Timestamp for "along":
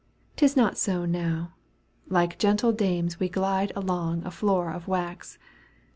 3.75-4.25